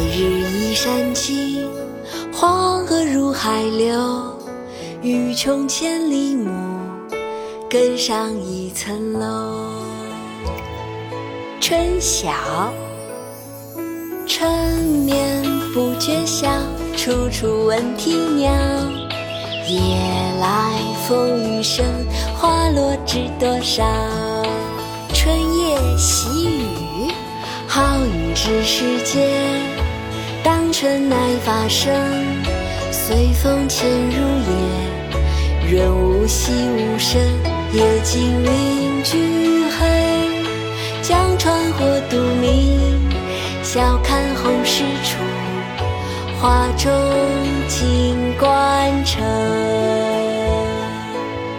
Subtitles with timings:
[0.00, 1.68] 白日依山尽，
[2.32, 4.34] 黄河入海流。
[5.02, 6.50] 欲穷千里目，
[7.68, 9.62] 更上一层楼。
[11.60, 12.32] 春晓，
[14.26, 14.50] 春
[15.04, 16.48] 眠不觉晓，
[16.96, 18.50] 处处闻啼鸟。
[19.68, 19.98] 夜
[20.40, 21.84] 来风雨声，
[22.38, 23.84] 花落知多少。
[25.12, 27.12] 春夜喜雨，
[27.68, 29.28] 好雨知时节，
[30.80, 31.92] 春乃发生，
[32.90, 37.20] 随风潜入夜，润物细无声，
[37.74, 39.86] 夜静云俱黑，
[41.02, 42.80] 江船火独明，
[43.62, 45.18] 晓看红湿处，
[46.40, 46.90] 花重
[47.68, 49.22] 锦官城。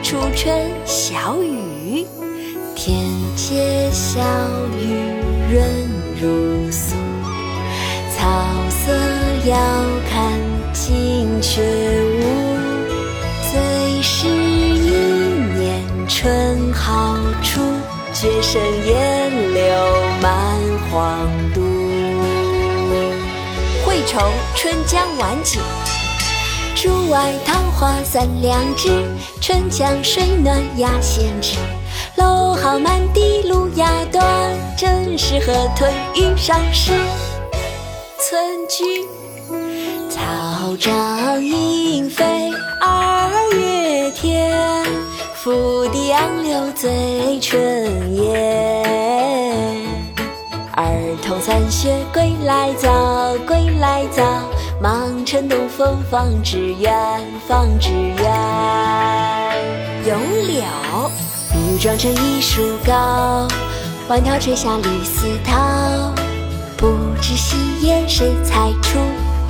[0.01, 2.07] 初春小雨，
[2.75, 4.19] 天街小
[4.79, 5.10] 雨
[9.45, 9.57] 遥
[10.09, 10.39] 看
[10.71, 12.59] 近却无。
[13.51, 14.91] 最是一
[15.57, 17.59] 年春好处，
[18.13, 19.63] 绝胜烟柳
[20.21, 20.31] 满
[20.91, 21.61] 皇都。
[23.83, 24.21] 惠崇
[24.55, 25.59] 春江晚景。
[26.75, 28.89] 竹外桃花三两枝，
[29.41, 31.57] 春江水暖鸭先知。
[32.15, 34.23] 蒌蒿满地芦芽短，
[34.77, 36.91] 正是河豚欲上时。
[38.19, 39.05] 村居
[40.71, 44.85] 草长莺飞二月天，
[45.33, 49.75] 拂堤杨柳醉春烟。
[50.71, 54.23] 儿童散学归来早，归来早。
[54.81, 57.89] 忙趁东风放纸鸢，放纸
[58.23, 59.53] 鸢。
[60.07, 60.17] 咏
[60.47, 60.63] 柳，
[61.53, 63.45] 欲妆成一树高，
[64.07, 66.13] 万条垂下绿丝绦。
[66.77, 66.87] 不
[67.21, 68.97] 知细叶谁裁出？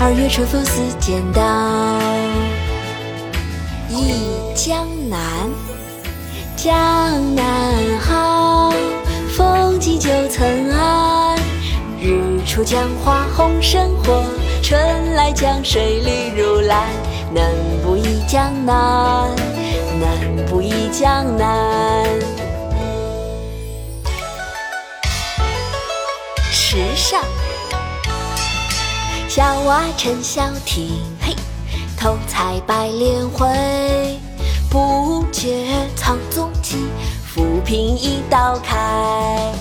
[0.04, 1.44] 二月春风似剪刀。
[3.88, 4.16] 忆
[4.56, 5.48] 江南，
[6.56, 7.46] 江南
[8.00, 8.74] 好，
[9.38, 11.38] 风景旧曾谙。
[12.02, 14.24] 日出江花红胜火。
[14.64, 16.90] 春来江水绿如蓝，
[17.32, 17.44] 能
[17.84, 19.30] 不忆江南？
[20.00, 22.10] 能不忆江南？
[26.52, 27.22] 时尚，
[29.34, 30.90] 小娃撑小艇，
[31.22, 31.34] 嘿，
[31.98, 33.48] 偷采白莲回。
[34.70, 35.66] 不觉
[35.96, 36.76] 藏踪迹，
[37.26, 39.54] 浮萍一道开。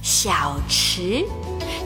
[0.00, 1.24] 小池。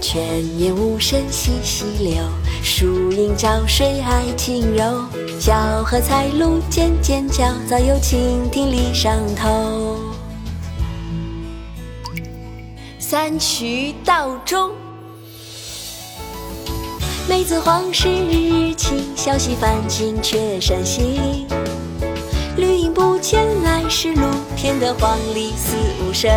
[0.02, 0.22] 泉
[0.58, 2.22] 眼无声惜细流，
[2.62, 5.06] 树阴照水爱晴柔。
[5.40, 9.96] 小荷才露尖尖角，早有蜻蜓立上头。
[12.98, 14.70] 三衢道中，
[17.28, 21.46] 梅子黄时日日晴，小溪泛尽却山行。
[22.56, 24.22] 绿阴不见来时路，
[24.56, 26.30] 添得黄鹂四五声。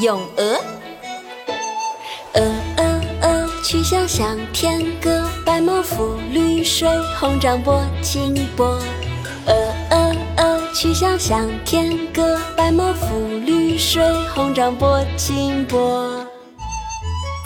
[0.00, 0.60] 咏鹅。
[2.34, 2.40] 鹅
[2.76, 8.78] 鹅鹅，曲项向天歌，白毛浮绿水，红掌拨清波。
[9.46, 9.54] 鹅
[9.90, 13.06] 鹅鹅，曲项向天歌，白毛浮
[13.44, 14.02] 绿水，
[14.32, 16.19] 红掌拨清波。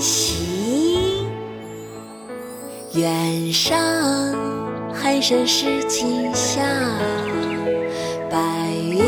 [0.00, 1.26] 行
[2.94, 3.78] 远上
[4.92, 6.62] 寒山石径下，
[8.30, 8.38] 白
[8.90, 9.02] 云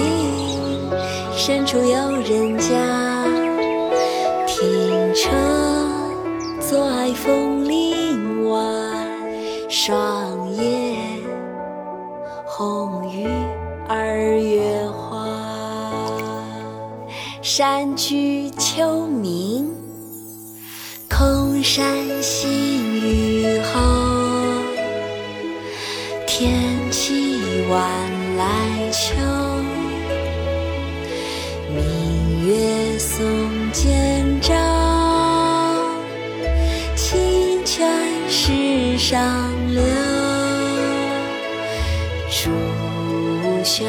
[1.36, 3.26] 深处有人家。
[4.46, 5.30] 停车
[6.60, 9.08] 坐爱枫林晚，
[9.68, 10.96] 霜叶
[12.44, 13.26] 红于
[13.88, 15.26] 二月花。
[17.40, 19.66] 山居秋暝，
[21.20, 21.86] 空山
[22.22, 23.78] 新雨后。
[26.26, 26.54] 天
[26.90, 27.78] 气晚
[28.38, 29.14] 来秋，
[31.74, 33.20] 明月松
[33.70, 34.54] 间照。
[36.96, 37.86] 清泉
[38.30, 39.20] 石上
[39.74, 39.82] 流，
[42.30, 42.50] 竹
[43.62, 43.84] 喧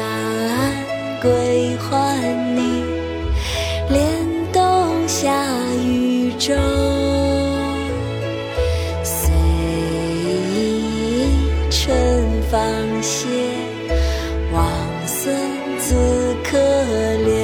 [1.22, 2.20] 归还
[2.54, 2.84] 你，
[3.88, 4.06] 莲
[4.52, 5.32] 动下
[5.82, 6.12] 渔。
[6.38, 6.52] 舟，
[13.02, 13.26] 歇，
[14.52, 14.70] 望
[15.04, 15.36] 孙
[15.76, 17.34] 子可留。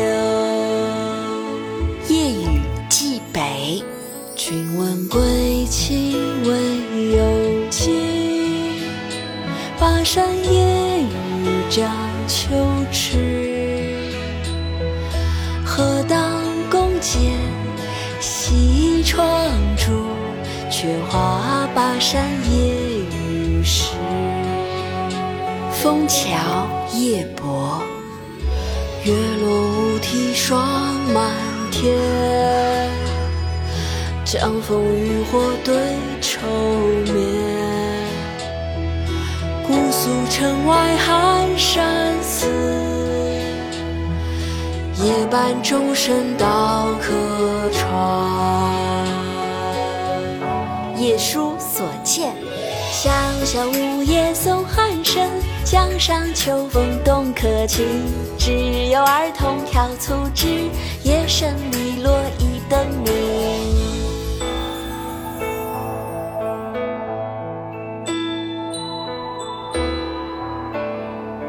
[2.08, 3.82] 夜雨寄北，
[4.36, 6.50] 君问归期未
[7.16, 7.90] 有期，
[9.80, 11.92] 巴山夜雨涨
[12.28, 12.46] 秋
[12.92, 13.98] 池。
[15.64, 16.40] 何当
[16.70, 17.32] 共剪
[18.20, 19.26] 西窗
[19.76, 20.06] 烛，
[20.70, 22.74] 却话巴山夜
[23.10, 23.90] 雨时。
[25.88, 26.28] 枫桥
[26.92, 27.80] 夜泊，
[29.04, 30.62] 月落乌啼霜
[31.14, 31.32] 满
[31.70, 31.96] 天，
[34.22, 35.74] 江枫渔火对
[36.20, 36.46] 愁
[37.06, 37.16] 眠。
[39.66, 42.46] 姑苏城外寒山寺，
[45.02, 47.14] 夜半钟声到客
[47.72, 49.08] 船。
[50.98, 52.34] 夜书所见，
[52.92, 53.08] 萧
[53.42, 55.26] 萧梧叶送寒声，
[55.70, 57.84] 江上秋风动客情。
[58.38, 60.46] 只有儿童挑促织，
[61.02, 63.12] 夜深篱落一灯明。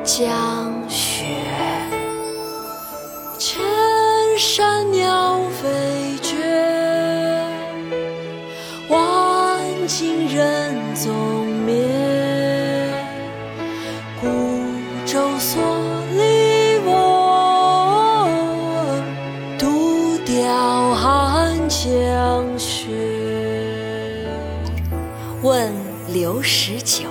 [0.04, 1.24] 江雪，
[3.38, 3.62] 千
[4.38, 6.36] 山鸟飞绝，
[8.90, 11.49] 万径人踪
[20.30, 22.86] 独钓寒江雪。
[25.42, 25.74] 问
[26.14, 27.06] 刘十九，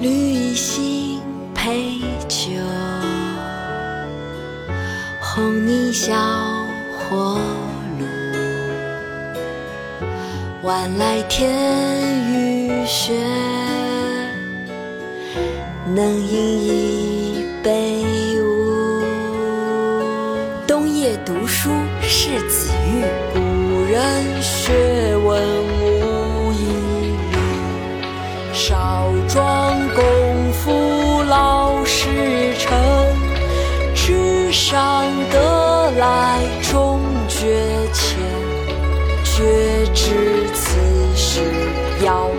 [0.00, 1.18] 绿蚁新
[1.54, 1.94] 醅
[2.28, 2.50] 酒，
[5.18, 6.14] 红泥小
[6.92, 7.38] 火
[7.98, 8.04] 炉。
[10.62, 11.50] 晚来天
[12.30, 13.14] 欲雪，
[15.86, 18.04] 能饮一杯
[18.38, 19.02] 无？
[20.66, 21.70] 冬夜读书
[22.16, 23.02] 是子玉，
[23.32, 23.40] 古
[23.90, 25.42] 人学问
[25.80, 26.62] 无一
[27.32, 27.36] 例，
[28.52, 32.72] 少壮功夫老时成，
[33.96, 36.38] 纸上得来
[36.70, 37.58] 终觉
[37.92, 38.16] 浅，
[39.24, 40.78] 绝知此
[41.16, 41.40] 事
[42.04, 42.30] 要